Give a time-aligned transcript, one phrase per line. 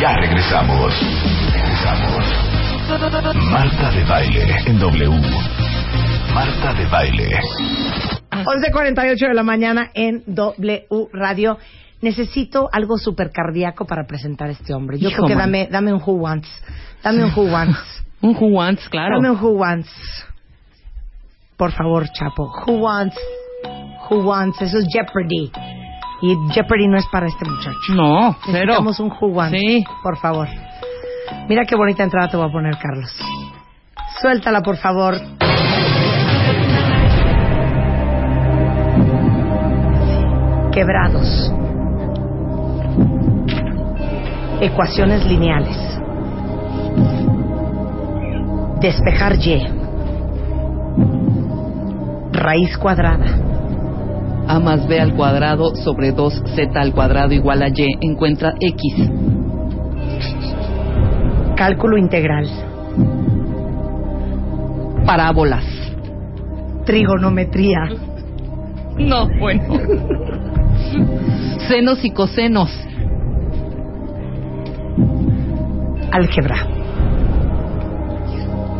[0.00, 0.92] Ya regresamos.
[1.52, 2.24] Regresamos.
[3.50, 5.10] Marta de baile en W.
[6.34, 7.30] Marta de baile.
[8.30, 11.58] 11.48 de la mañana en W Radio.
[12.00, 14.98] Necesito algo super cardíaco para presentar a este hombre.
[14.98, 15.46] Yo Hijo, creo que man.
[15.52, 16.48] dame, dame un Who Wants.
[17.04, 17.78] Dame un Who Wants.
[18.22, 19.16] Un Who Wants, claro.
[19.16, 19.90] Dame un Who Wants.
[21.56, 22.50] Por favor, Chapo.
[22.66, 23.16] Who Wants.
[24.08, 24.62] Who Wants.
[24.62, 25.52] Eso es Jeopardy.
[26.22, 27.94] Y Jeopardy no es para este muchacho.
[27.94, 28.58] No, cero.
[28.58, 29.58] Necesitamos un Wants.
[29.58, 29.84] Sí.
[30.02, 30.48] Por favor.
[31.48, 33.10] Mira qué bonita entrada te voy a poner, Carlos.
[34.20, 35.14] Suéltala, por favor.
[40.72, 41.52] Quebrados.
[44.60, 45.76] Ecuaciones lineales.
[48.80, 49.66] Despejar Y.
[52.32, 53.49] Raíz cuadrada.
[54.50, 57.98] A más B al cuadrado sobre 2Z al cuadrado igual a Y.
[58.00, 59.08] Encuentra X.
[61.54, 62.48] Cálculo integral.
[65.06, 65.64] Parábolas.
[66.84, 67.90] Trigonometría.
[68.98, 69.62] No, bueno.
[71.68, 72.70] Senos y cosenos.
[76.10, 76.66] Álgebra.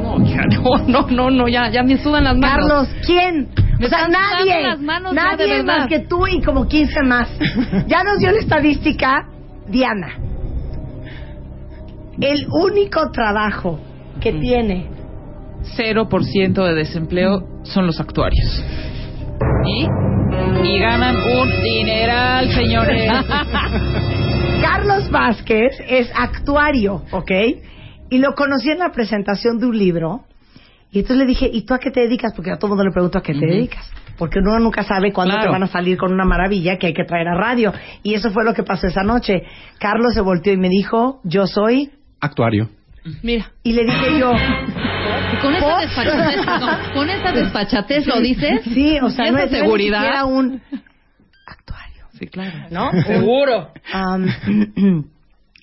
[0.02, 0.42] No, ya,
[0.88, 2.56] no, no, no, ya, ya me sudan las manos.
[2.56, 3.59] Carlos, ¿quién?
[3.80, 4.62] Me o sea, nadie.
[4.62, 7.30] las manos ya, nadie más que tú y como 15 más.
[7.86, 9.26] Ya nos dio la estadística
[9.68, 10.18] Diana.
[12.20, 13.80] El único trabajo
[14.20, 14.90] que tiene
[15.78, 18.62] 0% de desempleo son los actuarios.
[19.64, 19.86] ¿Y?
[20.62, 23.10] Y ganan un dineral, señores.
[24.60, 27.30] Carlos Vázquez es actuario, ¿ok?
[28.10, 30.26] Y lo conocí en la presentación de un libro.
[30.92, 32.32] Y entonces le dije, ¿y tú a qué te dedicas?
[32.34, 33.88] Porque a todo mundo le pregunto a qué te dedicas.
[34.18, 35.46] Porque uno nunca sabe cuándo Claro.
[35.48, 37.72] te van a salir con una maravilla que hay que traer a radio.
[38.02, 39.44] Y eso fue lo que pasó esa noche.
[39.78, 41.90] Carlos se volteó y me dijo, yo soy...
[42.20, 42.70] Actuario.
[43.22, 44.32] Mira, Y le dije yo,
[45.40, 48.60] con esa despachatez, no, con esa despachatez lo dices.
[48.64, 50.00] sí, o sea, no es seguridad.
[50.00, 50.60] siquiera un
[51.46, 52.58] actuario, Sí, claro.
[52.70, 52.90] ¿no?
[53.06, 53.70] Seguro.
[53.90, 54.26] Am,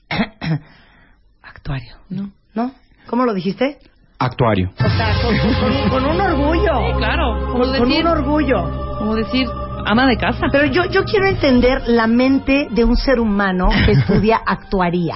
[1.43, 1.95] actuario.
[2.09, 2.31] No.
[2.55, 2.71] ¿No?
[3.07, 3.77] ¿Cómo lo dijiste?
[4.19, 4.71] Actuario.
[4.79, 6.97] O sea, con, con- con un orgullo.
[6.97, 8.95] Claro, como Con, decir, un orgullo.
[8.97, 9.47] como decir,
[9.85, 10.47] ama de casa.
[10.51, 15.15] Pero yo, yo quiero entender la mente de un ser humano que estudia actuaría.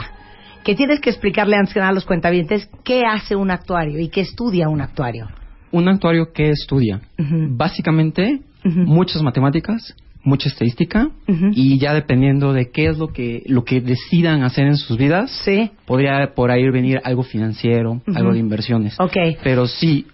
[0.64, 4.10] Que tienes que explicarle antes que nada a los cuentavientes qué hace un actuario y
[4.10, 5.28] qué estudia un actuario.
[5.72, 11.10] Un actuario que estudia básicamente muchas matemáticas, mucha estadística
[11.54, 15.32] y ya dependiendo de qué es lo que lo que decidan hacer en sus vidas,
[15.44, 15.72] Sí.
[15.86, 18.96] podría por ahí venir algo financiero, algo de inversiones.
[19.00, 19.16] Ok.
[19.44, 20.06] Pero sí,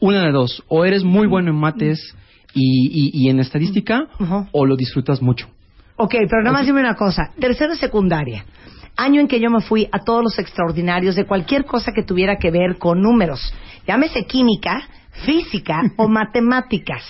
[0.00, 2.14] una de dos, o eres muy bueno en mates
[2.54, 4.06] y, y- y en estadística,
[4.52, 5.48] o lo disfrutas mucho.
[5.96, 7.32] Ok, pero nada más dime una cosa.
[7.40, 8.44] Tercero secundaria.
[8.96, 12.36] Año en que yo me fui a todos los extraordinarios de cualquier cosa que tuviera
[12.36, 13.52] que ver con números.
[13.86, 14.82] Llámese química,
[15.24, 17.02] física o matemáticas.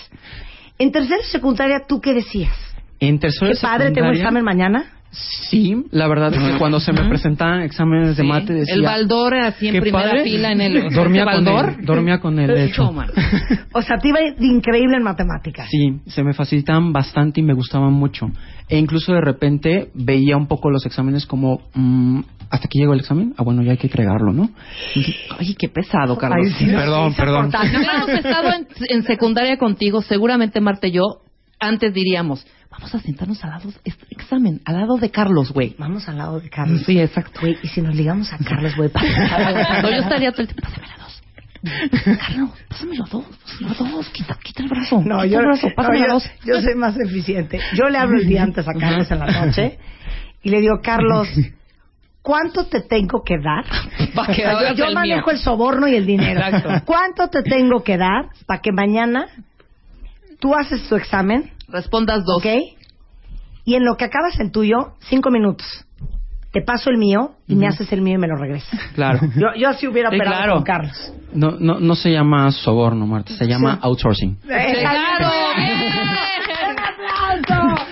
[0.79, 2.55] En tercero secundaria, ¿tú qué decías?
[2.99, 4.98] En tercero ¿Qué padre, tengo secundaria, examen mañana?
[5.11, 8.75] Sí, la verdad es que cuando se me presentaban exámenes de mate decía...
[8.75, 10.23] el Baldor así en "Qué primera padre".
[10.23, 11.75] fila en el dormía ¿ese con Baldor.
[11.79, 12.93] él, dormía con él, de hecho.
[13.73, 15.67] O sea, te iba de increíble en matemáticas.
[15.71, 18.27] Sí, se me facilitaban bastante y me gustaban mucho.
[18.67, 22.19] E incluso de repente veía un poco los exámenes como, mm,
[22.51, 23.33] ¿hasta aquí llegó el examen?
[23.35, 24.51] Ah, bueno, ya hay que entregarlo, ¿no?
[25.39, 26.45] Ay, qué pesado, Carlos.
[26.45, 27.47] Ay, sí, Perdón, perdón.
[27.47, 31.03] hubiéramos estado en, en secundaria contigo, seguramente Marta y yo,
[31.59, 32.45] antes diríamos,
[32.79, 35.75] vamos a sentarnos al lado, este examen, al lado de Carlos, güey.
[35.77, 36.81] Vamos al lado de Carlos.
[36.85, 37.41] Sí, exacto.
[37.41, 38.89] Güey, y si nos ligamos a Carlos, güey,
[39.81, 41.21] No, yo estaría todo el tiempo, pásame la dos.
[42.19, 43.25] Carlos, pásame la dos,
[43.67, 46.07] pásame la dos, quita, quita el brazo, No, quita yo, el brazo, no, pásame yo,
[46.13, 46.23] dos.
[46.45, 47.59] yo soy más eficiente.
[47.75, 49.77] Yo le hablo el día antes a Carlos en la noche
[50.41, 51.27] y le digo, Carlos,
[52.21, 53.65] ¿cuánto te tengo que dar?
[54.15, 55.31] Pa' que O sea, hagas yo el manejo mío.
[55.31, 56.39] el soborno y el dinero.
[56.39, 56.69] Exacto.
[56.85, 59.25] ¿Cuánto te tengo que dar para que mañana
[60.39, 62.37] tú haces tu examen, Respondas dos.
[62.37, 62.47] ¿ok?
[63.65, 65.65] Y en lo que acabas el tuyo, cinco minutos.
[66.51, 68.79] Te paso el mío y me haces el mío y me lo regresas.
[68.95, 69.19] Claro.
[69.35, 70.53] Yo, yo así hubiera Sí, operado claro.
[70.55, 71.13] con Carlos.
[71.31, 73.79] No, no, no se llama soborno, Marta, se llama Sí.
[73.83, 74.35] outsourcing.
[74.47, 75.29] ¡Claro!
[76.71, 77.85] ¡Un aplauso!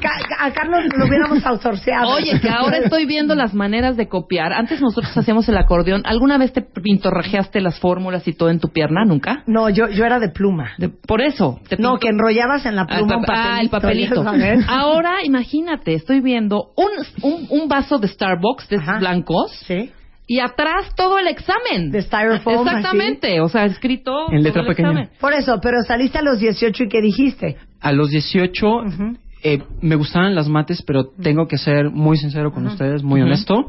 [0.00, 2.08] Ca- a Carlos lo hubiéramos outsourceado.
[2.10, 4.52] Oye, que ahora estoy viendo las maneras de copiar.
[4.52, 6.02] Antes nosotros hacíamos el acordeón.
[6.04, 9.04] ¿Alguna vez te pintorrejeaste las fórmulas y todo en tu pierna?
[9.04, 9.42] ¿Nunca?
[9.46, 10.70] No, yo, yo era de pluma.
[10.78, 11.60] De- por eso.
[11.68, 13.52] Te No, que enrollabas en la Ah, pluma un pap- papelito.
[13.54, 14.68] ah, el papelito.
[14.68, 16.88] Ahora, imagínate, estoy viendo un,
[17.22, 18.98] un, un vaso de Starbucks de esos Ajá.
[18.98, 19.90] blancos Sí.
[20.26, 21.90] y atrás todo el examen.
[21.90, 24.90] De styrofoam, Exactamente, o sea, escrito En letra todo el pequeña.
[24.90, 25.10] examen.
[25.20, 27.56] Por eso, pero saliste a los 18 y ¿qué dijiste?
[27.80, 29.16] A los 18 Ujú.
[29.42, 33.66] Eh, me gustaban las mates, pero tengo que ser muy sincero con ustedes, muy honesto.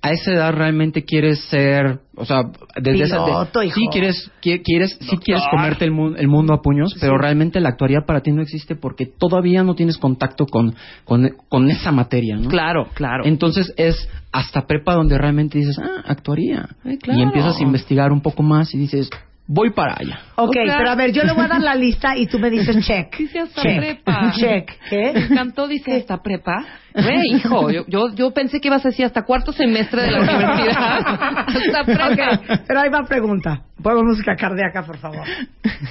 [0.00, 2.42] a esa edad realmente quieres ser, o sea,
[2.80, 3.74] desde esa Piloto, hijo.
[3.74, 7.58] sí quieres qui- quieres sí quieres comerte el, mu- el mundo a puños, pero realmente
[7.60, 10.74] la actuaría para ti no existe porque todavía no tienes contacto con
[11.04, 12.48] con, con esa materia, ¿no?
[12.48, 13.24] Claro, claro.
[13.26, 16.68] Entonces es hasta prepa donde realmente dices, ah, actuaría.
[16.84, 17.18] Ay, claro.
[17.18, 19.10] Y empiezas a investigar un poco más y dices,
[19.50, 20.20] voy para allá.
[20.36, 22.38] Ok, O sea- pero a ver, yo le voy a dar la lista y tú
[22.38, 23.16] me dices check.
[23.16, 23.76] Dice hasta check.
[23.78, 24.32] prepa.
[24.36, 24.70] Check.
[24.70, 25.10] Me ¿Qué?
[25.30, 26.64] encantó, dice hasta prepa.
[26.94, 30.20] Güey, hijo, yo, yo, yo pensé que ibas a decir hasta cuarto semestre de la
[30.20, 30.98] universidad.
[31.46, 32.08] hasta prepa.
[32.08, 33.62] Ok, pero ahí va pregunta.
[33.82, 35.24] Pongo música cardíaca, por favor.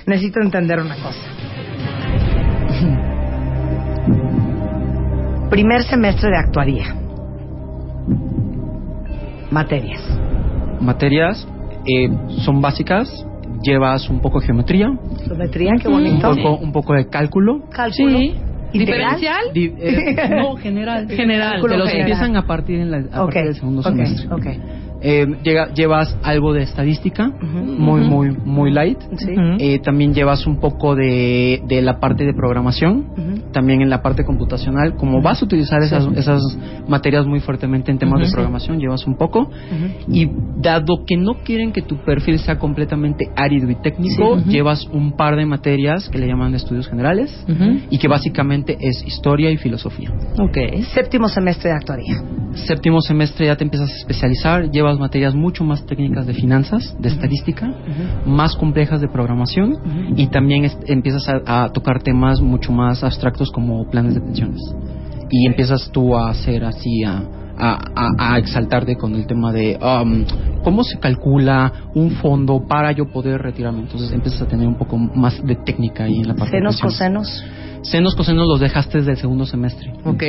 [0.05, 1.21] Necesito entender una cosa.
[5.49, 6.95] Primer semestre de actuaría.
[9.49, 10.01] Materias.
[10.81, 11.47] Materias
[11.85, 12.09] eh,
[12.43, 13.09] son básicas,
[13.71, 14.89] llevas un poco de geometría,
[15.27, 16.29] Geometría, qué un bonito.
[16.35, 17.61] poco, un poco de cálculo.
[17.71, 18.17] Cálculo.
[18.19, 18.35] Sí.
[18.73, 19.39] ¿Diferencial?
[19.53, 21.07] Di- eh, no, general.
[21.09, 21.99] General, Te los general.
[22.11, 24.27] empiezan a partir, en la, a Ok, partir del segundo ok, semestre.
[24.29, 24.47] ok.
[25.01, 28.99] Eh, llega- llevas algo de estadística, muy, muy, muy light.
[29.17, 29.33] Sí.
[29.59, 33.05] Eh, también llevas un poco de, de la parte de programación,
[33.51, 34.95] también en la parte computacional.
[34.95, 36.09] Como vas a utilizar esas, Sí.
[36.15, 36.41] esas
[36.87, 39.49] materias muy fuertemente en temas de programación, llevas un poco.
[40.11, 40.29] Y
[40.59, 44.49] dado que no quieren que tu perfil sea completamente árido y técnico, Sí.
[44.57, 47.45] Llevas un par de materias que le llaman estudios generales
[47.89, 50.11] y que básicamente es historia y filosofía.
[50.39, 50.57] Ok.
[50.93, 52.15] Séptimo semestre de actuaría.
[52.53, 57.09] Séptimo semestre ya te empiezas a especializar, llevas materias mucho más técnicas de finanzas, de
[57.09, 57.69] estadística,
[58.25, 59.77] más complejas de programación
[60.15, 64.61] y también es- empiezas a, a tocar temas mucho más abstractos como planes de pensiones.
[65.29, 67.21] Y empiezas tú a hacer así, a,
[67.57, 67.77] a,
[68.17, 70.23] a- exaltarte con el tema de um,
[70.63, 73.79] cómo se calcula un fondo para yo poder retirarme.
[73.81, 77.43] Entonces empiezas a tener un poco más de técnica ahí en la parte Senos, cosenos.
[77.83, 79.91] Senos, cosenos los dejaste desde el segundo semestre.
[80.03, 80.23] Ok.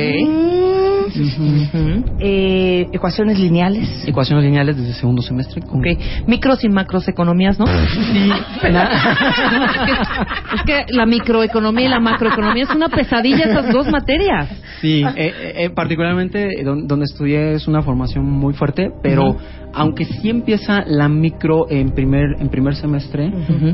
[2.19, 4.07] Eh, ecuaciones lineales.
[4.07, 5.61] Ecuaciones lineales desde el segundo semestre.
[5.61, 5.87] con- Ok.
[6.27, 7.65] Micros y macroeconomías, ¿no?
[7.65, 8.31] Sí,
[10.55, 14.49] es que la microeconomía y la macroeconomía es una pesadilla esas dos materias.
[14.81, 19.35] Sí, eh, eh, eh, particularmente don- donde estudié es una formación muy fuerte, pero
[19.73, 23.31] aunque sí empieza la micro en primer en primer semestre,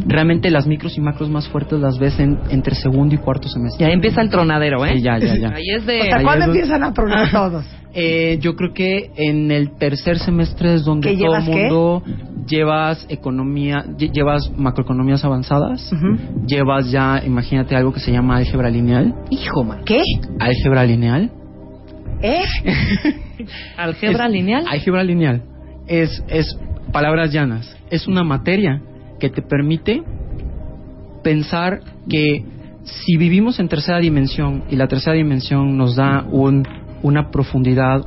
[0.07, 3.64] realmente las micros y macros más fuertes las ves en, entre segundo y cuarto semestre.
[3.79, 4.94] Ya empieza el tronadero, ¿eh?
[4.95, 5.50] Sí, ya, ya, ya.
[5.50, 6.00] Ahí es de...
[6.01, 7.65] O sea, Ahí ¿cuándo empiezan a tronar todos?
[7.97, 11.62] Eh, yo creo que en el tercer semestre es donde ¿Qué todo el llevas qué?
[11.69, 12.03] mundo
[12.45, 15.89] llevas economía, lle- llevas macroeconomías avanzadas,
[16.45, 19.81] llevas ya, imagínate algo que se llama álgebra lineal, Hijo, man.
[19.85, 20.01] ¿Qué?
[20.39, 21.31] álgebra lineal,
[22.21, 22.41] ¿Eh?
[23.77, 24.65] Álgebra lineal.
[24.69, 25.41] Álgebra lineal
[25.88, 26.57] es, es
[26.91, 27.75] palabras llanas.
[27.89, 28.81] Es una materia
[29.19, 30.01] que te permite
[31.23, 31.79] pensar
[32.09, 32.44] que
[32.86, 36.64] si vivimos en tercera dimensión y la tercera dimensión nos da un,
[37.04, 38.02] una profundidad,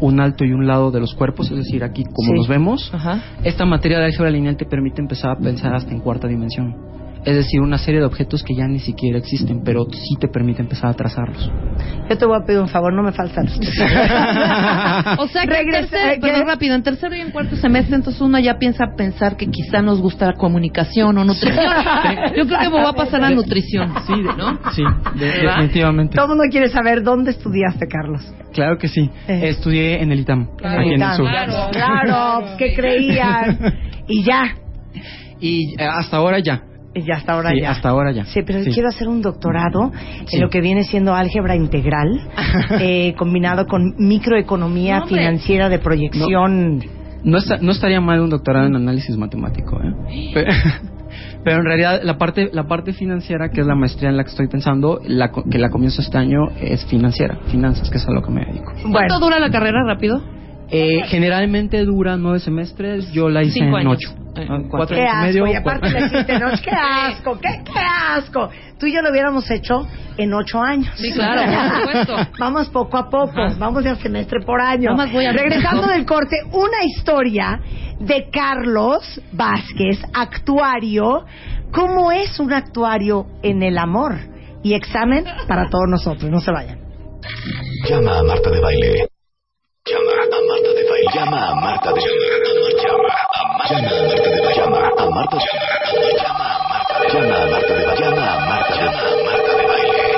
[0.00, 2.34] un alto y un lado de los cuerpos, es decir, aquí como Sí.
[2.34, 3.22] nos vemos, Ajá.
[3.44, 6.74] esta materia de álgebra lineal te permite empezar a pensar hasta en cuarta dimensión.
[7.24, 10.62] Es decir, una serie de objetos que ya ni siquiera existen, pero sí te permite
[10.62, 11.50] empezar a trazarlos.
[12.08, 13.42] Yo te voy a pedir un favor, no me falta
[15.18, 18.58] O sea, que Regresa- eh, rápido, en tercero y en cuarto semestre, entonces uno ya
[18.58, 21.64] piensa pensar que quizá nos gusta la comunicación o nutrición.
[22.36, 24.58] Yo creo que me voy a pasar a nutrición, Sí, de- ¿no?
[24.72, 24.82] Sí,
[25.18, 26.14] de- definitivamente.
[26.14, 28.22] Todo el mundo quiere saber dónde estudiaste, Carlos.
[28.52, 29.10] Claro que sí.
[29.28, 29.48] Eh.
[29.50, 30.80] Estudié en el ITAM, Claro.
[30.80, 31.28] aquí en el Claro, sur.
[31.28, 31.70] Claro.
[31.72, 33.58] claro, ¿qué creían?
[34.06, 34.54] Y ya,
[35.40, 36.62] Y eh, hasta ahora ya.
[36.98, 37.70] Y ya hasta ahora Sí, ya.
[37.70, 38.24] hasta ahora ya.
[38.26, 38.70] Sí, pero Sí.
[38.70, 39.90] quiero hacer un doctorado
[40.26, 40.36] Sí.
[40.36, 42.20] en lo que viene siendo álgebra integral,
[42.80, 46.80] eh, combinado con microeconomía No, financiera de proyección.
[47.24, 50.30] No, está- no estaría mal un doctorado en análisis matemático, ¿eh?
[50.34, 50.52] Pero,
[51.44, 54.30] pero en realidad la parte la parte financiera, que es la maestría en la que
[54.30, 58.12] estoy pensando, la, co- que la comienzo este año, es financiera, finanzas, que es a
[58.12, 58.72] lo que me dedico.
[58.72, 60.22] ¿Cuánto Bueno, dura la carrera rápido?
[60.70, 63.98] Eh, generalmente dura nueve semestres, yo la hice Cinco en años.
[63.98, 64.14] ocho.
[64.68, 64.96] Cuatro.
[64.96, 65.22] qué asco.
[65.26, 67.80] medio, y aparte le hiciste noche, qué asco, qué, qué
[68.16, 68.50] asco.
[68.78, 70.88] Tú y yo lo hubiéramos hecho en ocho años.
[70.96, 72.16] Sí, claro, por supuesto.
[72.38, 73.56] Vamos poco a poco, Ajá.
[73.58, 74.94] vamos de semestre por año.
[74.94, 77.60] Más voy a- Regresando del corte, una historia
[78.00, 81.24] de Carlos Vázquez, actuario.
[81.72, 84.14] ¿Cómo es un actuario en el amor?
[84.62, 86.78] Y examen para todos nosotros, no se vayan.
[87.88, 89.08] Llama a Marta de Baile.
[89.84, 91.08] Llama a Marta de Baile.
[91.14, 92.57] Llama a Marta de Baile.
[93.68, 96.08] Llama a Marta de Baile.
[96.16, 98.72] Llama a Marta de Llama a Marta de Llama a Marta de Llama a Marta
[98.72, 100.08] de Llama a Marta de Baile.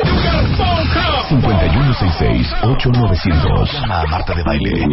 [2.63, 3.73] 8900.
[3.73, 4.87] Llama a Marta de Baile.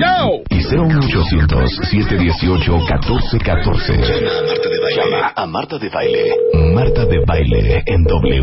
[0.49, 3.93] Y 01800 718 1414.
[3.93, 4.95] Llama a Marta de Baile.
[4.95, 6.33] Llama a Marta de Baile.
[6.73, 8.41] Marta de Baile en W.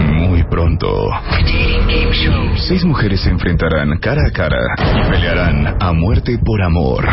[0.00, 1.10] Muy pronto.
[2.56, 4.56] Seis mujeres se enfrentarán cara a cara
[4.96, 7.04] y pelearán a muerte por amor.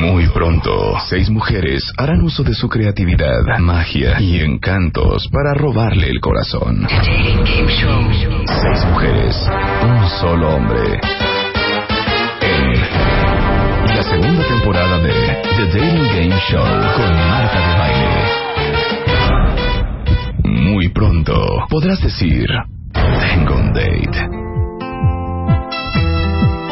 [0.00, 6.20] Muy pronto, seis mujeres harán uso de su creatividad, magia y encantos para robarle el
[6.20, 6.86] corazón.
[6.88, 9.50] Seis mujeres,
[9.82, 11.00] un solo hombre.
[12.40, 15.12] En la segunda temporada de
[15.56, 16.64] The Dating Game Show
[16.96, 18.22] con Marta de Baile.
[20.44, 22.48] Muy pronto podrás decir,
[22.92, 24.47] tengo un date.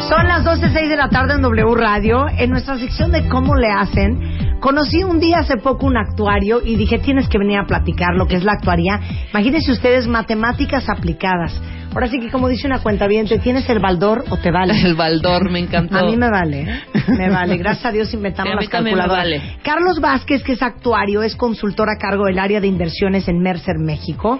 [0.09, 2.27] Son las 12.06 de la tarde en W Radio.
[2.37, 6.77] En nuestra sección de cómo le hacen, conocí un día hace poco un actuario y
[6.77, 9.01] dije, tienes que venir a platicar lo que es la actuaría.
[9.31, 11.61] Imagínense ustedes matemáticas aplicadas.
[11.97, 14.79] Ahora sí que como dice una cuenta bien, ¿te tienes el baldor o te vale?
[14.85, 15.97] El baldor me encantó.
[15.97, 16.81] A mí me vale, ¿eh?
[17.07, 17.57] me vale.
[17.57, 19.41] Gracias a Dios inventamos Sí, a mí las también me calculadoras.
[19.41, 19.57] vale.
[19.63, 23.79] Carlos Vázquez, que es actuario, es consultor a cargo del área de inversiones en Mercer
[23.79, 24.39] México,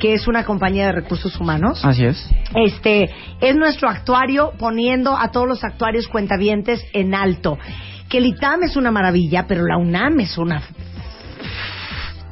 [0.00, 1.84] que es una compañía de recursos humanos.
[1.84, 2.28] Así es.
[2.56, 3.08] Este
[3.40, 7.56] es nuestro actuario poniendo a todos los actuarios cuentavientes en alto.
[8.08, 10.60] Que el ITAM es una maravilla, pero la UNAM es una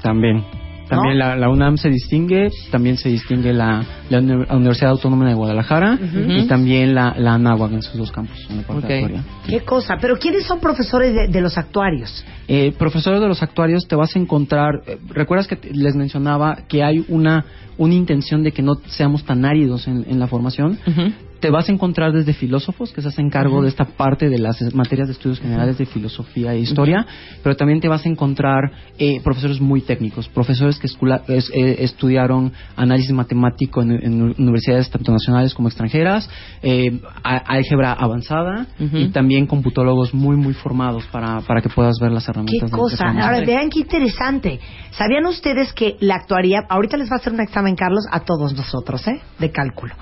[0.02, 0.44] También.
[0.88, 5.26] También la, la UNAM se distingue, también se distingue la, la Uni- la Universidad Autónoma
[5.28, 5.98] de Guadalajara
[6.28, 9.04] y también la, la ANAHUAC en sus dos campos, en la parte de Ok.
[9.04, 9.24] actuaría.
[9.48, 9.96] qué cosa.
[10.00, 12.24] Pero quiénes son profesores de, de los actuarios.
[12.48, 16.82] Eh, profesores de los actuarios te vas a encontrar, eh, recuerdas que les mencionaba que
[16.84, 17.44] hay una,
[17.78, 20.78] una intención de que no seamos tan áridos en, en la formación.
[20.86, 21.12] Ujú.
[21.44, 24.62] Te vas a encontrar desde filósofos que se hacen cargo de esta parte de las
[24.74, 27.04] materias de estudios generales de filosofía e historia,
[27.42, 31.76] pero también te vas a encontrar eh, profesores muy técnicos, profesores que escula- es- eh,
[31.84, 36.30] estudiaron análisis matemático en, en universidades tanto nacionales como extranjeras,
[36.62, 42.24] eh, álgebra avanzada y también computólogos muy muy formados para, para que puedas ver las
[42.24, 42.70] Qué herramientas.
[42.70, 43.04] de- cosa.
[43.10, 44.60] Ahora vean qué interesante.
[44.92, 48.54] ¿Sabían ustedes que la actuaría, ahorita les va a hacer un examen, Carlos, a todos
[48.54, 49.20] nosotros, ¿eh?
[49.38, 49.92] De cálculo.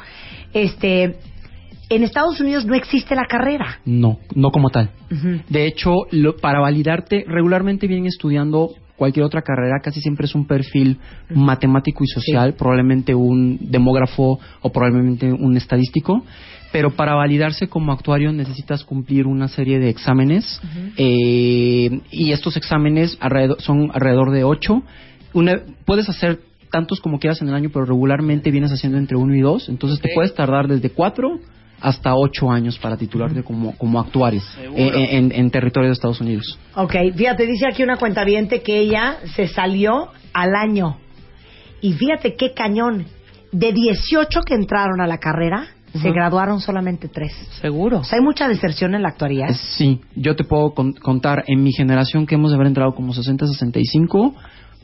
[0.55, 1.17] Este,
[1.95, 3.79] en Estados Unidos no existe la carrera.
[3.85, 4.91] No, no como tal.
[5.49, 10.47] De hecho, lo- para validarte, regularmente vienen estudiando cualquier otra carrera, casi siempre es un
[10.47, 10.99] perfil
[11.31, 16.25] matemático y social, probablemente un demógrafo o probablemente un estadístico,
[16.71, 20.61] pero para validarse como actuario necesitas cumplir una serie de exámenes
[20.97, 24.83] eh, y estos exámenes alrededor- son alrededor de ocho.
[25.35, 29.35] Una- puedes hacer tantos como quieras en el año, pero regularmente vienes haciendo entre uno
[29.35, 31.39] y dos, entonces te puedes tardar desde cuatro
[31.83, 34.41] hasta ocho años para titularte como, como actuario
[34.77, 36.59] eh, en, en territorio de Estados Unidos.
[36.77, 40.97] Ok, fíjate, dice aquí una cuentaviente que ella se salió al año.
[41.81, 43.07] Y fíjate qué cañón.
[43.51, 47.33] De 18 que entraron a la carrera, se graduaron solamente tres.
[47.61, 47.99] Seguro.
[47.99, 49.47] O sea, hay mucha deserción en la actuaría.
[49.49, 52.95] Eh, Sí, yo te puedo con- contar en mi generación que hemos de haber entrado
[52.95, 54.35] como 60, 65.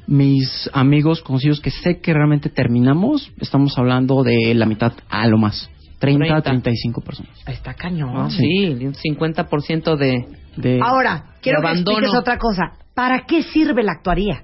[0.07, 5.39] Mis amigos conocidos que sé que realmente terminamos, estamos hablando de la mitad a lo
[5.39, 5.71] más.
[5.99, 6.43] 30, 30.
[6.43, 7.33] 35 personas.
[7.47, 8.11] Está cañón.
[8.17, 10.27] Ah, sí, un 50% de...
[10.57, 11.99] De Ahora, quiero que abandono.
[11.99, 12.73] expliques otra cosa.
[12.95, 14.43] ¿Para qué sirve la actuaría?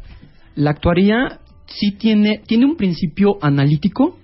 [0.55, 4.19] La actuaría sí tiene, tiene un principio analítico,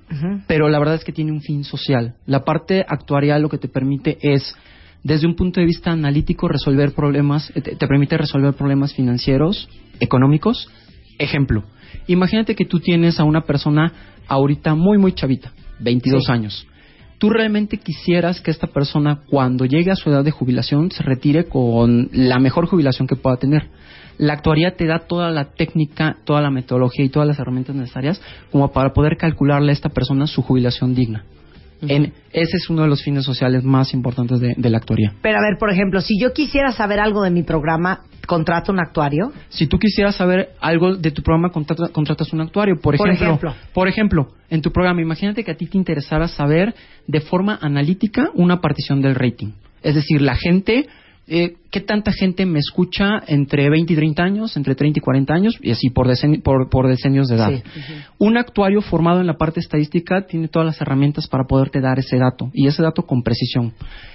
[0.47, 2.15] pero la verdad es que tiene un fin social.
[2.27, 4.55] La parte actuarial lo que te permite es,
[5.03, 9.69] desde un punto de vista analítico, resolver problemas, eh, te, te permite resolver problemas financieros,
[10.01, 10.69] económicos.
[11.19, 11.65] Ejemplo,
[12.07, 13.93] imagínate que tú tienes a una persona
[14.29, 16.33] ahorita muy, muy chavita, 22 Sí.
[16.33, 16.67] años.
[17.21, 21.45] Tú realmente quisieras que esta persona, cuando llegue a su edad de jubilación, se retire
[21.45, 23.69] con la mejor jubilación que pueda tener.
[24.17, 28.23] La actuaría te da toda la técnica, toda la metodología y todas las herramientas necesarias
[28.51, 31.27] como para poder calcularle a esta persona su jubilación digna.
[31.89, 35.15] En- ese es uno de los fines sociales más importantes de, de la actuaría.
[35.23, 38.79] Pero a ver, por ejemplo, si yo quisiera saber algo de mi programa, ¿contrato un
[38.81, 39.33] actuario?
[39.49, 42.77] Si tú quisieras saber algo de tu programa, contrata- contratas un actuario.
[42.81, 43.55] Por Por ejemplo, ejemplo.
[43.73, 46.75] por ejemplo, en tu programa, imagínate que a ti te interesara saber
[47.07, 49.53] de forma analítica una partición del rating.
[49.83, 50.87] Es decir, la gente,
[51.27, 55.35] eh, ¿qué tanta gente me escucha entre 20 y 30 años, entre 30 y 40
[55.35, 57.53] años, y así por, decen- por, por decenios de edad?
[57.53, 57.63] Sí.
[58.19, 62.17] Un actuario formado en la parte estadística tiene todas las herramientas para poderte dar ese
[62.19, 63.73] dato, y ese dato con precisión.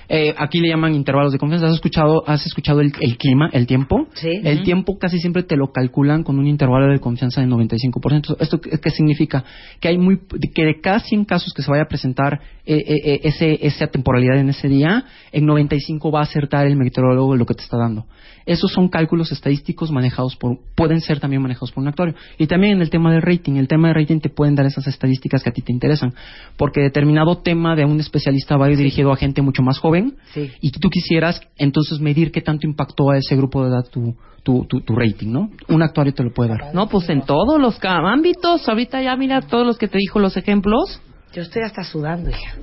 [0.08, 1.66] Eh, aquí le llaman intervalos de confianza.
[1.66, 4.08] ¿Has escuchado, has escuchado el, el clima, el tiempo?
[4.14, 4.30] Sí.
[4.44, 8.36] El tiempo casi siempre te lo calculan con un intervalo de confianza de 95%.
[8.40, 9.44] ¿Esto qué, qué significa?
[9.80, 10.20] Que hay muy
[10.54, 13.88] que de cada 100 casos que se vaya a presentar eh, eh, eh, ese, esa
[13.88, 17.64] temporalidad en ese día, en 95 va a acertar el meteorólogo el lo que te
[17.64, 18.06] está dando.
[18.46, 22.16] Esos son cálculos estadísticos manejados por, pueden ser también manejados por un actuario.
[22.38, 24.86] Y también en el tema del rating, el tema del rating te pueden dar esas
[24.88, 26.14] estadísticas que a ti te interesan,
[26.58, 30.16] porque determinado tema de un especialista va a ir dirigido a gente mucho más joven
[30.34, 30.52] Sí.
[30.62, 34.66] y tú quisieras entonces medir qué tanto impactó a ese grupo de edad tu, tu,
[34.66, 35.50] tu, tu rating, ¿no?
[35.70, 36.74] Un actuario te lo puede dar.
[36.74, 38.68] No, pues en todos los ámbitos.
[38.70, 41.02] Ahorita ya mira todos los que te dijo los ejemplos.
[41.36, 42.56] Yo estoy hasta sudando, hija.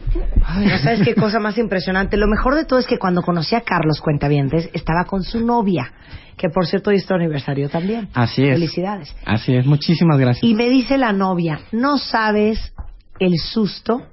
[0.59, 2.17] No sabes qué cosa más impresionante.
[2.17, 5.93] Lo mejor de todo es que cuando conocí a Carlos Cuentavientes, estaba con su novia,
[6.38, 8.09] que por cierto hoy está aniversario también.
[8.14, 8.55] Así es.
[8.55, 9.14] Felicidades.
[9.26, 10.43] Así es, muchísimas gracias.
[10.43, 12.73] Y me dice la novia, no sabes
[13.19, 14.07] el susto.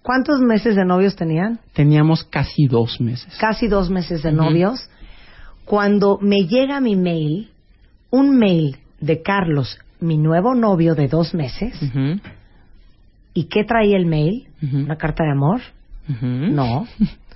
[0.00, 1.60] ¿Cuántos meses de novios tenían?
[1.74, 3.36] Teníamos casi dos meses.
[3.38, 4.88] Casi dos meses de novios.
[5.66, 7.50] Cuando me llega mi mail,
[8.08, 11.74] un mail de Carlos, mi nuevo novio de dos meses.
[11.82, 12.20] Ujú,
[13.36, 14.48] ¿Y qué traía el mail?
[14.72, 15.60] ¿Una carta de amor?
[16.22, 16.86] No.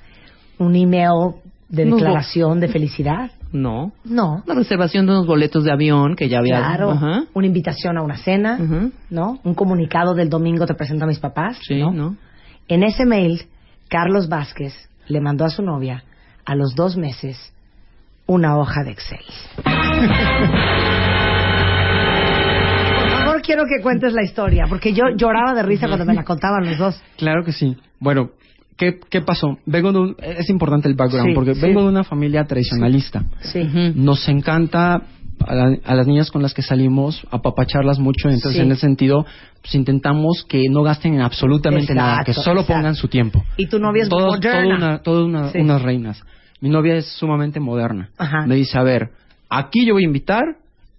[0.58, 1.34] ¿Un email
[1.68, 1.96] de No.
[1.96, 3.30] declaración de felicidad?
[3.52, 3.92] No.
[4.04, 4.42] No.
[4.46, 6.56] La reservación de unos boletos de avión que ya había.
[6.56, 6.92] Claro.
[6.92, 7.24] Ajá.
[7.34, 8.58] Una invitación a una cena.
[9.10, 9.40] ¿no?
[9.44, 11.90] Un comunicado del domingo te presento a mis papás, Sí, ¿no?
[11.92, 12.16] ¿no?
[12.66, 13.42] En ese mail,
[13.88, 14.72] Carlos Vázquez
[15.06, 16.04] le mandó a su novia,
[16.46, 17.52] a los dos meses,
[18.26, 19.24] una hoja de Excel.
[23.42, 26.78] Quiero que cuentes la historia, porque yo lloraba de risa cuando me la contaban los
[26.78, 27.02] dos.
[27.16, 27.76] Claro que sí.
[27.98, 28.30] Bueno,
[28.76, 29.58] ¿qué, qué pasó?
[29.66, 31.60] Vengo de un- es importante el background, Sí, porque sí.
[31.60, 33.24] vengo de una familia tradicionalista.
[33.40, 33.62] Sí.
[33.94, 35.02] Nos encanta
[35.46, 38.60] a, la- a las niñas con las que salimos apapacharlas mucho, entonces Sí.
[38.60, 39.24] en ese sentido
[39.62, 42.78] pues, intentamos que no gasten en absolutamente nada, que Exacto, solo exacto.
[42.80, 43.42] pongan su tiempo.
[43.56, 44.62] Y tu novia es Todos- moderna.
[44.68, 45.58] todo una- todo una- Sí.
[45.58, 46.22] unas reinas.
[46.62, 48.10] Mi novia es sumamente moderna.
[48.18, 48.46] Ajá.
[48.46, 49.10] Me dice, a ver,
[49.48, 50.44] aquí yo voy a invitar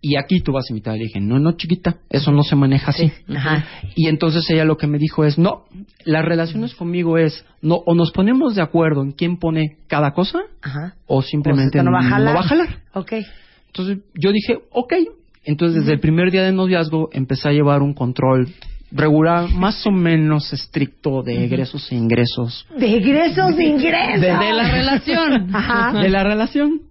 [0.03, 0.97] y aquí tú vas a invitar.
[0.97, 3.11] Le dije, no, no, chiquita, eso no se maneja así.
[3.35, 3.65] Ajá.
[3.95, 5.65] Y entonces ella lo que me dijo es, no,
[6.05, 10.39] las relaciones conmigo es, no, o nos ponemos de acuerdo en quién pone cada cosa,
[10.61, 10.95] Ajá.
[11.05, 12.33] o simplemente O sea, no va a jalar.
[12.33, 12.67] no va a jalar.
[12.93, 13.13] Ok.
[13.67, 14.93] Entonces yo dije, ok.
[15.43, 18.47] Entonces desde el primer día de noviazgo empecé a llevar un control
[18.91, 24.19] regular, más o menos estricto de egresos e ingresos De egresos, de ingresos.
[24.21, 25.55] De, de la relación.
[25.55, 25.99] Ajá.
[26.01, 26.81] de la relación.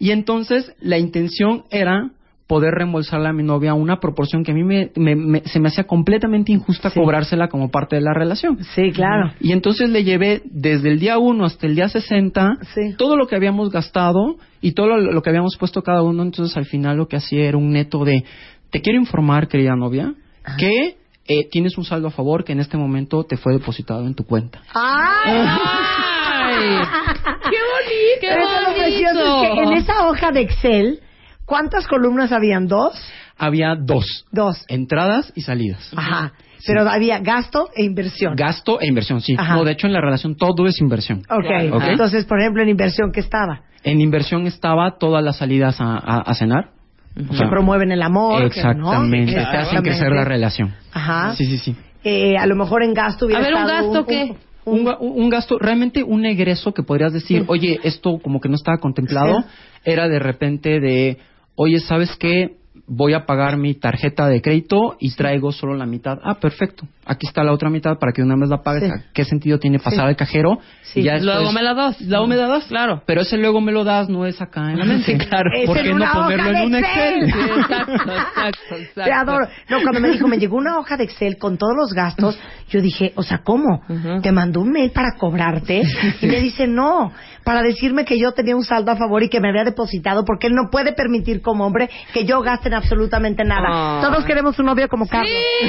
[0.00, 2.10] Y entonces la intención era
[2.48, 5.68] poder reembolsarle a mi novia una proporción que a mí me, me- me- se me
[5.68, 6.98] hacía completamente injusta Sí.
[6.98, 8.58] cobrársela como parte de la relación.
[8.74, 9.30] Sí, claro.
[9.38, 12.94] Y entonces le llevé desde el día 1 hasta el día 60 Sí.
[12.96, 16.22] todo lo que habíamos gastado y todo lo, lo que habíamos puesto cada uno.
[16.22, 18.24] Entonces al final lo que hacía era un neto de,
[18.70, 20.56] te quiero informar, querida novia, Ajá.
[20.56, 20.96] que
[21.30, 24.24] eh, tienes un saldo a favor que en este momento te fue depositado en tu
[24.24, 24.62] cuenta.
[24.72, 25.36] ¡Ay!
[25.36, 26.78] ¡Ay!
[27.50, 28.20] ¡Qué bonito!
[28.22, 31.00] ¡Qué Pero eso lo precioso es que en esa hoja de Excel,
[31.48, 32.68] ¿cuántas columnas habían?
[32.68, 32.92] ¿Dos?
[33.36, 34.64] Había dos, Dos.
[34.68, 35.90] entradas y salidas.
[35.96, 36.32] Ajá.
[36.66, 38.34] Pero había gasto e inversión.
[38.36, 39.34] Gasto e inversión, sí.
[39.38, 39.54] Ajá.
[39.54, 41.20] No, de hecho en la relación todo es inversión.
[41.30, 41.72] ok.
[41.72, 41.82] Ok.
[41.88, 43.62] Entonces, por ejemplo, en inversión, ¿qué estaba?
[43.84, 46.70] En inversión estaba todas las salidas a, a- a cenar.
[47.16, 48.38] O Que sea, promueven el amor.
[48.50, 48.68] que, ¿no?
[48.72, 49.32] Exactamente.
[49.32, 49.90] Te hacen Exactamente.
[49.90, 50.74] crecer la relación.
[50.92, 51.34] Ajá.
[51.36, 51.76] Sí, sí, sí.
[52.04, 54.34] Eh, a lo mejor en gasto hubiera A ver, ¿un gasto qué?
[54.64, 58.56] Un, un- un gasto, realmente un egreso que podrías decir, oye, esto como que no
[58.56, 59.46] estaba contemplado, Sí.
[59.84, 61.18] era de repente de,
[61.58, 62.56] oye, ¿sabes qué?
[62.90, 66.18] Voy a pagar mi tarjeta de crédito y traigo solo la mitad.
[66.24, 66.86] Ah, perfecto.
[67.04, 68.84] Aquí está la otra mitad para que una vez la pagues.
[68.90, 69.00] Sí.
[69.12, 70.08] ¿Qué sentido tiene pasar Sí.
[70.08, 70.58] al cajero?
[70.82, 71.00] Sí.
[71.00, 72.00] Y ya después- Luego me la das.
[72.00, 72.64] Luego me la das.
[72.64, 73.02] Claro.
[73.04, 75.04] Pero ese luego me lo das no es acá en la mente.
[75.04, 75.50] Sí, claro.
[75.54, 77.24] Es ¿Por qué no ponerlo en un Excel?
[77.24, 77.32] Excel.
[77.32, 79.02] Sí, exacto, exacto, exacto.
[79.04, 79.46] Te adoro.
[79.68, 82.38] No, cuando me dijo, me llegó una hoja de Excel con todos los gastos,
[82.70, 83.82] yo dije, o sea, ¿cómo?
[84.22, 85.82] Te mandó un mail para cobrarte
[86.22, 87.12] y me dice, no,
[87.48, 90.48] para decirme que yo tenía un saldo a favor y que me había depositado porque
[90.48, 93.68] él no puede permitir como hombre que yo gaste en absolutamente nada.
[93.70, 94.00] Ah.
[94.02, 95.30] Todos queremos un novio como Carlos.
[95.30, 95.66] Sí.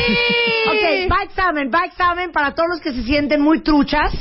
[1.08, 4.12] ok, va examen, va examen para todos los que se sienten muy truchas.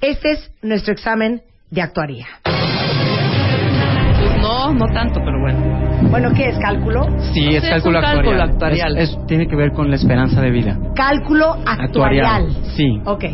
[0.00, 1.42] Este es nuestro examen
[1.72, 2.28] de actuaría.
[2.44, 6.10] Pues no, no tanto, pero bueno.
[6.10, 7.08] Bueno, ¿qué es cálculo?
[7.32, 8.50] Sí, Sí, es es cálculo un cálculo actuarial.
[8.52, 8.98] actuarial.
[8.98, 10.78] Es- es- tiene que ver con la esperanza de vida.
[10.94, 12.50] Cálculo actuarial.
[12.76, 13.00] Sí.
[13.04, 13.24] Ok.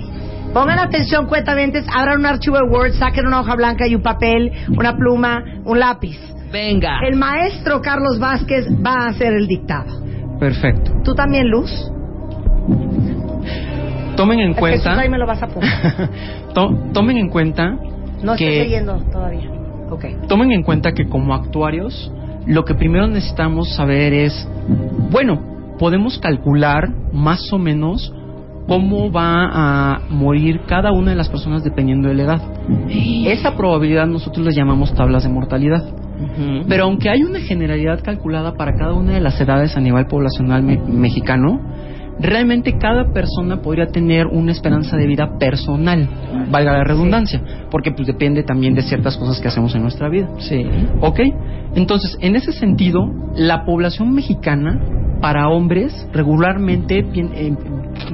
[0.57, 4.51] Pongan atención, cuentamientos, abran un archivo de Word, saquen una hoja blanca y un papel,
[4.75, 6.17] una pluma, un lápiz.
[6.51, 7.01] Venga.
[7.07, 10.01] El maestro Carlos Vázquez va a hacer el dictado.
[10.41, 10.93] Perfecto.
[11.05, 11.71] ¿Tú también, Luz?
[14.17, 14.99] Tomen en Jesús, cuenta.
[14.99, 15.71] ahí me lo vas a poner.
[16.55, 17.77] To- tomen en cuenta
[18.23, 19.51] No estoy que leyendo todavía.
[19.91, 20.07] Ok.
[20.27, 22.11] tomen en cuenta que como actuarios
[22.47, 24.49] lo que primero necesitamos saber es
[25.11, 28.11] bueno podemos calcular más o menos
[28.67, 32.43] cómo va a morir cada una de las personas dependiendo de la edad
[33.27, 35.85] esa probabilidad nosotros le llamamos tablas de mortalidad
[36.69, 40.63] pero aunque hay una generalidad calculada para cada una de las edades a nivel poblacional
[40.63, 41.61] me- mexicano,
[42.19, 46.09] realmente cada persona podría tener una esperanza de vida personal,
[46.51, 47.43] valga la redundancia.
[47.71, 50.31] porque pues depende también de ciertas cosas que hacemos en nuestra vida.
[50.39, 50.65] Sí.
[51.03, 51.21] ¿Ok?
[51.75, 54.81] Entonces, en ese sentido, la población mexicana
[55.21, 57.55] para hombres, regularmente eh,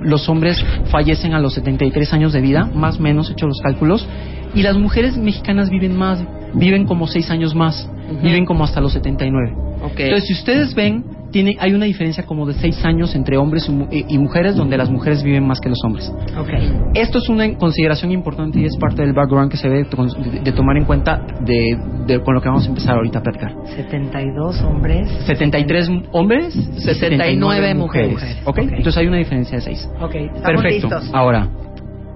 [0.02, 4.06] los hombres fallecen a los 73 años de vida, más o menos, hecho los cálculos,
[4.54, 6.22] y las mujeres mexicanas viven más,
[6.54, 7.88] viven como 6 años más,
[8.22, 9.54] viven como hasta los 79.
[9.82, 10.00] Ok.
[10.00, 13.72] Entonces, si ustedes ven, tiene, hay una diferencia como de 6 años entre hombres y,
[13.72, 16.12] mu- y- mujeres, donde las mujeres viven más que los hombres.
[16.38, 16.48] Ok.
[16.94, 20.52] Esto es una consideración importante y es parte del background que se debe de, de
[20.52, 23.52] tomar en cuenta de, de- con lo que vamos a empezar ahorita a platicar.
[23.74, 25.08] 72 hombres.
[25.26, 28.38] 73 hombres, 69 mujeres.
[28.44, 28.58] ¿Ok?
[28.58, 29.90] Entonces hay una diferencia de 6.
[30.00, 30.88] Ok, estamos Perfecto.
[30.88, 31.10] listos.
[31.14, 31.48] Ahora,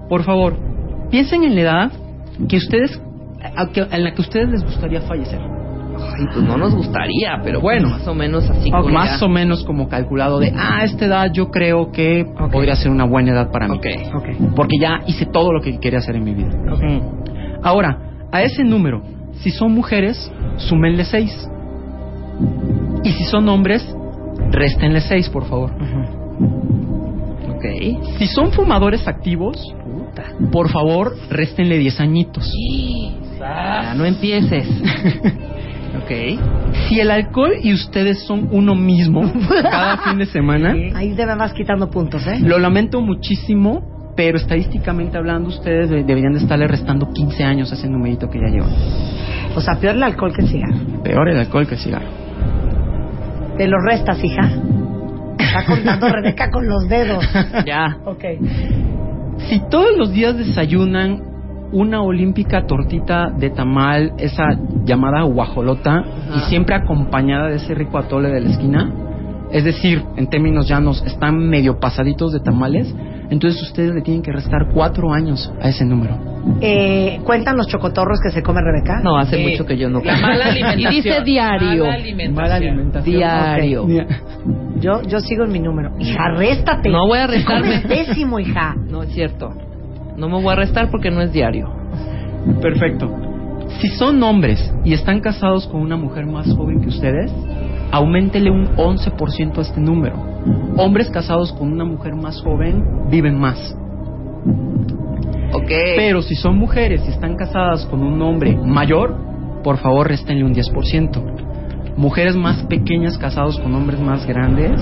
[0.07, 0.55] por favor,
[1.09, 1.91] piensen en la edad
[2.47, 3.01] que ustedes,
[3.91, 5.39] en la que ustedes les gustaría fallecer.
[5.99, 7.89] Ay, pues no nos gustaría, pero Bueno.
[7.89, 8.71] bueno, más o menos así.
[8.71, 9.25] Más ya.
[9.25, 13.05] o menos como calculado de, ah, a esta edad yo creo que podría ser una
[13.05, 13.79] buena edad para mí.
[14.55, 16.49] Porque ya hice todo lo que quería hacer en mi vida.
[17.63, 17.97] Ahora,
[18.31, 19.01] a ese número,
[19.41, 21.49] si son mujeres, súmenle 6.
[23.03, 23.95] Y si son hombres,
[24.51, 25.71] réstenle 6, por favor.
[27.55, 27.65] Ok.
[28.17, 29.57] Si son fumadores activos,
[30.51, 32.51] por favor, réstenle 10 añitos.
[33.39, 34.67] Ya, no empieces.
[36.03, 36.79] ok.
[36.87, 39.21] Si el alcohol y ustedes son uno mismo
[39.63, 42.39] cada fin de semana, Ahí te me vas quitando puntos, ¿eh?
[42.41, 47.75] lo lamento muchísimo, pero estadísticamente hablando, ustedes de- deberían de estarle restando 15 años a
[47.75, 48.71] ese numerito que ya llevan.
[49.55, 50.75] O sea, peor el alcohol que el cigarro.
[51.03, 52.07] Peor el alcohol que el cigarro.
[53.57, 54.49] Te lo restas, hija.
[55.39, 57.27] Está contando Rebeca con los dedos.
[57.65, 57.97] Ya.
[58.05, 58.23] Ok.
[59.49, 61.21] Si todos los días desayunan
[61.71, 64.45] una olímpica tortita de tamal, esa
[64.85, 66.03] llamada guajolota,
[66.35, 68.91] y siempre acompañada de ese rico atole de la esquina,
[69.51, 72.93] es decir, en términos llanos, están medio pasaditos de tamales,
[73.29, 76.17] entonces ustedes le tienen que restar cuatro años a ese número.
[76.61, 79.01] Eh, ¿Cuentan los chocotorros que se come Rebeca?
[79.03, 80.93] No, hace mucho que yo no La mala alimentación.
[80.93, 81.83] Y dice diario.
[81.83, 82.35] Mala alimentación.
[82.35, 83.15] Mala alimentación.
[83.17, 83.87] Diario.
[84.79, 85.91] Yo, yo sigo en mi número.
[85.99, 86.89] Hija, réstate.
[86.89, 87.81] No voy a restarme.
[87.81, 88.75] Comes pésimo, hija.
[88.89, 89.53] No es cierto.
[90.17, 91.69] No me voy a restar porque no es diario.
[92.61, 93.09] Perfecto.
[93.79, 97.31] Si son hombres y están casados con una mujer más joven que ustedes,
[97.91, 100.15] aumentele un 11% a este número.
[100.77, 103.75] Hombres casados con una mujer más joven viven más.
[105.53, 105.69] Ok.
[105.95, 109.15] Pero si son mujeres y están casadas con un hombre mayor,
[109.63, 111.95] por favor restenle un 10%.
[111.95, 114.81] Mujeres más pequeñas casados con hombres más grandes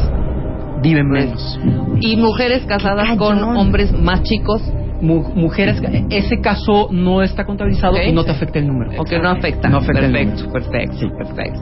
[0.81, 1.59] viven menos.
[1.99, 4.61] y mujeres casadas con hombres más chicos,
[5.05, 8.91] mujeres, ese caso no está contabilizado y no te afecta el número.
[9.01, 9.69] o que no afecta.
[9.69, 10.51] No afecta el perfecto, número.
[10.71, 11.07] perfecto, Sí.
[11.17, 11.61] perfecto.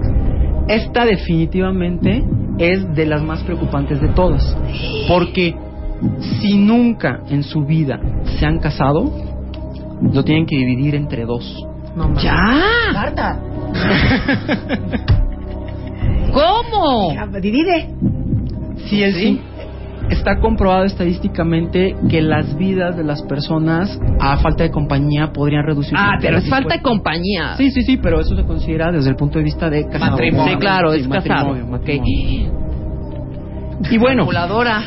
[0.67, 2.23] Esta definitivamente
[2.58, 4.56] es de las más preocupantes de todas.
[5.08, 5.53] Porque
[6.41, 7.99] si nunca en su vida
[8.39, 9.12] se han casado,
[10.01, 11.65] lo tienen que dividir entre dos.
[11.95, 12.13] No.
[12.21, 12.36] ¡Ya!
[12.93, 13.39] Marta.
[16.34, 17.13] ¿Cómo?
[17.41, 17.89] divide.
[18.88, 19.41] Si el Sí.
[20.10, 25.96] Está comprobado estadísticamente que las vidas de las personas a falta de compañía podrían reducir.
[25.98, 27.56] Ah, pero es falta de compañía.
[27.58, 30.12] Sí, sí, sí, pero eso se considera desde el punto de vista de casado.
[30.12, 30.54] Matrimonio.
[30.54, 31.54] Sí, claro, Sí, es casado.
[31.54, 31.72] matrimonio, Ok.
[31.72, 32.63] matrimonio.
[33.89, 34.82] Y bueno, Calculadora.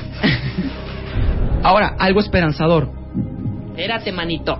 [1.62, 2.90] ahora, algo esperanzador.
[3.70, 4.58] Espérate, manito.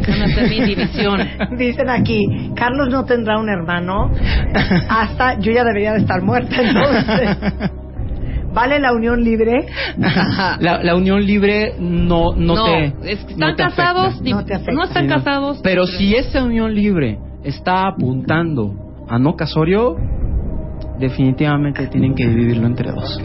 [0.00, 1.20] Déjame hacer mi división.
[1.58, 4.10] Dicen aquí, Carlos no tendrá un hermano
[4.88, 7.70] hasta yo ya debería de estar muerta entonces.
[8.60, 9.66] ¿Vale la unión libre?
[10.60, 12.86] La, la unión libre no, no, te.
[13.12, 14.72] es que no están te casados, No te afecta.
[14.72, 15.60] no están Sí, casados.
[15.62, 18.74] Pero si esa unión libre está apuntando
[19.08, 19.94] a no casorio,
[20.98, 23.20] definitivamente tienen que dividirlo entre dos.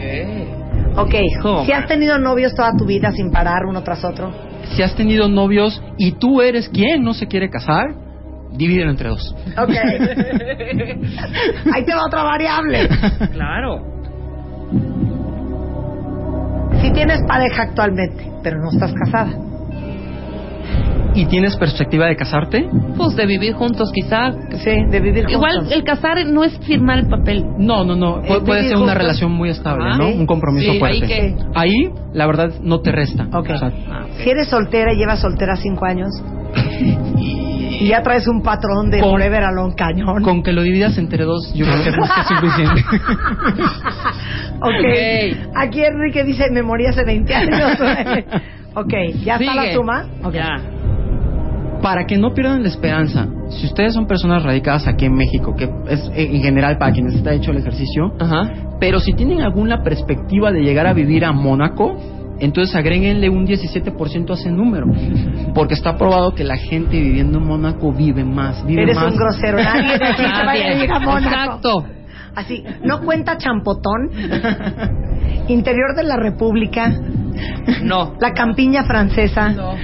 [0.98, 1.66] Ok, ¿Cómo?
[1.66, 4.32] si has tenido novios toda tu vida sin parar uno tras otro.
[4.76, 7.96] Si has tenido novios y tú eres quien no se quiere casar,
[8.52, 9.36] divídelo entre dos.
[9.58, 9.70] Ok.
[11.74, 12.88] Ahí te va otra variable.
[13.34, 13.93] Claro.
[16.84, 19.32] Si tienes pareja actualmente, pero no estás casada.
[21.16, 22.68] ¿Y tienes perspectiva de casarte?
[22.98, 24.32] Pues de vivir juntos, quizá.
[24.64, 25.74] Sí, de vivir Igual juntos.
[25.74, 27.46] el casar no es firmar el papel.
[27.60, 28.24] No, no, no.
[28.24, 30.08] Pu- Eh, puede ser una relación muy estable, Ah, ¿no?
[30.08, 30.16] sí.
[30.18, 31.06] Un compromiso Sí, fuerte.
[31.06, 33.26] ahí Ahí, la verdad, no te resta.
[33.32, 33.48] Ok.
[33.54, 34.12] O sea, Ah, ok.
[34.24, 36.10] Si eres soltera y llevas soltera cinco años
[37.82, 40.24] y ya traes un patrón de Con- Forever Alone cañón.
[40.24, 42.82] con que lo dividas entre dos, yo creo que es más que suficiente.
[44.62, 45.56] ok.
[45.56, 47.80] Aquí Enrique dice, me morí hace 20 años.
[48.76, 49.74] ok, ¿ya está la Sigue.
[49.76, 50.06] suma?
[50.24, 50.34] Ok.
[50.34, 50.62] Ya.
[51.82, 55.66] para que no pierdan la esperanza, si ustedes son personas radicadas aquí en México, que
[55.90, 58.54] es eh, en general para quienes está hecho el ejercicio, Ajá.
[58.80, 61.98] pero si tienen alguna perspectiva de llegar a vivir a Mónaco,
[62.40, 64.88] entonces agréguenle un 17% a ese número.
[65.54, 68.66] Porque está probado que la gente viviendo en Mónaco vive más.
[68.66, 69.12] Vive Eres más.
[69.12, 69.58] un grosero.
[69.58, 69.98] Nadie
[70.32, 70.84] Ah, vaya a bien.
[70.84, 71.28] ir a Mónaco.
[71.28, 71.86] Exacto.
[72.36, 74.10] Así, ¿no cuenta Champotón?
[75.48, 76.92] Interior de la República,
[77.84, 78.16] No.
[78.20, 79.50] la campiña francesa.
[79.50, 79.76] No.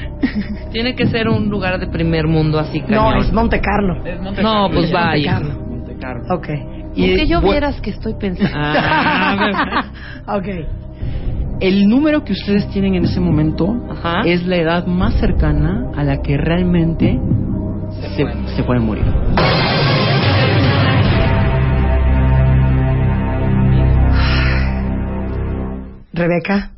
[0.72, 3.18] Tiene que ser un lugar de primer mundo así No, cañón.
[3.20, 4.04] es Monte Carlo.
[4.06, 4.70] Es Monte No, Carlo.
[4.72, 5.34] pues Es vaya.
[5.40, 5.66] Monte Carlo.
[5.70, 6.36] Monte Carlo.
[6.36, 6.48] Ok.
[6.96, 8.52] Y, Aunque yo vieras que estoy pensando.
[8.56, 9.86] Ah,
[10.38, 10.48] ok.
[11.62, 14.22] El número que ustedes tienen en ese momento Ajá.
[14.26, 17.20] es la edad más cercana a la que realmente
[18.16, 19.04] se, se pueden morir.
[26.14, 26.72] Rebeca,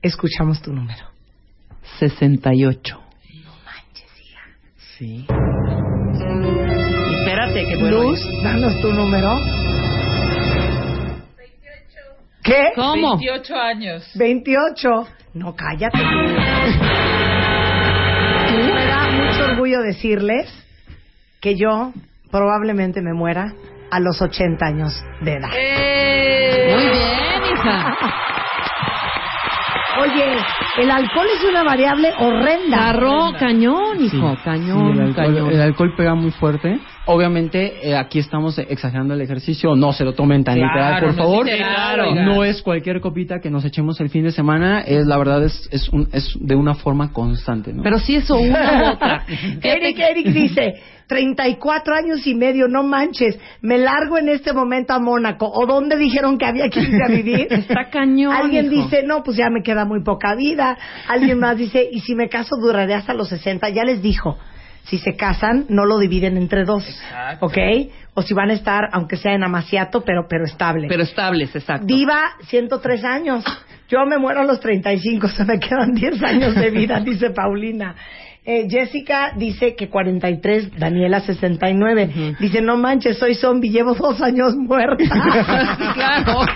[0.00, 1.04] escuchamos tu número.
[1.98, 3.00] 68.
[4.96, 5.26] Sí.
[7.18, 9.59] Espérate que Luz, danos tu número.
[12.42, 12.70] ¿Qué?
[12.74, 13.16] ¿Cómo?
[13.18, 14.10] 28 años.
[14.14, 14.88] 28.
[15.34, 15.98] No, cállate.
[18.56, 20.48] Me da mucho orgullo decirles
[21.40, 21.92] que yo
[22.30, 23.52] probablemente me muera
[23.90, 25.48] a los 80 años de edad.
[25.48, 27.96] Muy bien, hija.
[30.02, 30.36] Oye,
[30.78, 32.78] el alcohol es una variable horrenda.
[32.78, 34.36] Carro, cañón, hijo.
[34.44, 35.50] Cañón, Sí, el, alcohol, cañón.
[35.52, 36.80] el alcohol pega muy fuerte.
[37.06, 39.74] Obviamente, eh, aquí estamos exagerando el ejercicio.
[39.74, 41.46] No se lo tomen tan Claro, literal, por no es favor.
[41.46, 42.22] literal, oiga.
[42.24, 44.80] no es cualquier copita que nos echemos el fin de semana.
[44.82, 47.82] Es la verdad es es, un- es de una forma constante, ¿no?
[47.82, 49.24] Pero sí eso, una u otra.
[49.62, 50.74] Eric, Eric dice,
[51.08, 55.50] 34 años y medio, no manches, me largo en este momento a Mónaco.
[55.50, 57.46] ¿O dónde dijeron que había que irse a vivir?
[57.50, 58.84] Está cañón, Alguien hijo.
[58.84, 60.76] dice, no, pues ya me queda muy poca vida.
[61.08, 63.68] Alguien más dice, y si me caso duraré hasta los 60.
[63.70, 64.38] Ya les dijo,
[64.84, 66.86] si se casan, no lo dividen entre dos.
[66.88, 67.46] Exacto.
[67.46, 67.58] ¿Ok?
[68.14, 70.88] O si van a estar, aunque sea en amaciato, pero, pero estable.
[70.88, 71.86] Pero estables, exacto.
[71.86, 73.44] Diva, 103 años.
[73.88, 77.94] Yo me muero a los 35, se me quedan 10 años de vida, dice Paulina.
[78.42, 82.36] Eh, Jessica dice que 43, Daniela 69.
[82.40, 85.04] Dice, no manches, soy zombie, llevo dos años muerta.
[85.94, 86.46] Claro.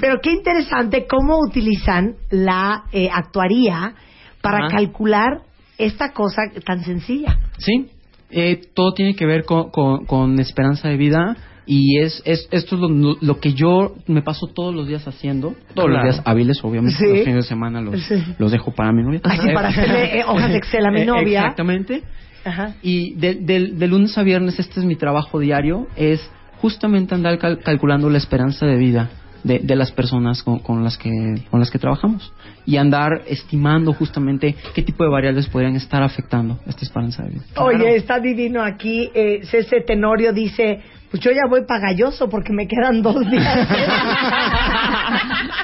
[0.00, 3.94] Pero qué interesante cómo utilizan la eh, actuaría
[4.42, 4.76] para Ajá.
[4.76, 5.42] calcular
[5.78, 7.38] esta cosa tan sencilla.
[7.58, 7.88] Sí,
[8.30, 12.74] eh, todo tiene que ver con, con- con esperanza de vida y es, es esto
[12.76, 16.62] es lo, lo que yo me paso todos los días haciendo, todos los días hábiles,
[16.62, 17.06] obviamente, Sí.
[17.08, 18.22] los fines de semana los, Sí.
[18.38, 19.20] los dejo para mi novia.
[19.24, 21.40] Así para hacerle eh, hojas de Excel a mi Eh, novia.
[21.40, 22.02] Exactamente.
[22.44, 22.74] Ajá.
[22.82, 26.20] Y de, de- de lunes a viernes, este es mi trabajo diario, es
[26.60, 29.10] justamente andar cal- calculando la esperanza de vida
[29.44, 31.10] de, de las personas con, con las que
[31.50, 32.32] con las que trabajamos
[32.66, 37.42] y andar estimando justamente qué tipo de variables podrían estar afectando esta esperanza de vida.
[37.56, 39.10] Oye, está divino aquí.
[39.14, 40.80] Eh, Cece Tenorio dice,
[41.10, 43.68] pues yo ya voy pagalloso porque me quedan dos días.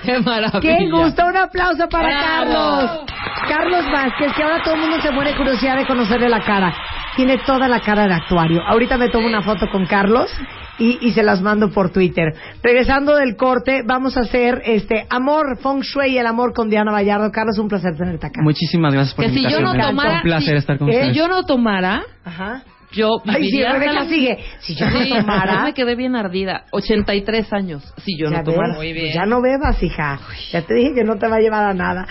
[0.04, 0.60] Qué maravilla.
[0.60, 1.26] ¡Qué gusto!
[1.26, 2.52] Un aplauso para Bravo.
[2.52, 3.10] Carlos.
[3.48, 6.72] Carlos Vázquez, que ahora todo el mundo se muere de curiosidad de conocerle la cara.
[7.16, 8.62] Tiene toda la cara de actuario.
[8.66, 10.30] Ahorita me tomo una foto con Carlos
[10.78, 12.32] y, y se las mando por Twitter.
[12.62, 16.92] Regresando del corte, vamos a hacer este Amor, Feng Shui y el amor con Diana
[16.92, 17.30] Vallardo.
[17.30, 18.40] Carlos, un placer tenerte acá.
[18.42, 20.94] Muchísimas gracias por Que la si yo no tomara, un placer si- estar con si
[20.96, 21.16] ustedes.
[21.16, 22.62] yo no tomara, Ajá.
[22.92, 24.38] yo Ay, viviría Rebeca la- sigue.
[24.60, 25.52] Si yo no Sí, tomara...
[25.56, 26.64] ya me quedé bien ardida.
[26.70, 27.92] 83 años.
[27.98, 28.68] Si yo Ya no tomara.
[28.68, 29.06] ves, Muy bien.
[29.06, 30.20] pues ya no bebas, hija.
[30.52, 32.06] Ya te dije que no te va a llevar a nada.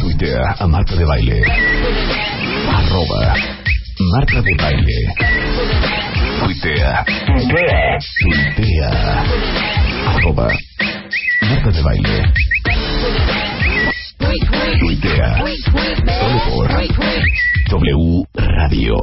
[0.00, 1.42] Tuitea a Marta de Baile.
[2.72, 3.34] Arroba
[4.12, 5.14] Marta de Baile.
[6.40, 7.04] Tuitea.
[8.22, 8.92] Tuitea.
[10.06, 10.48] Arroba
[11.42, 12.32] Marta de Baile.
[14.78, 15.44] Tuitea.
[16.18, 16.68] Solo por
[17.70, 18.96] W Radio.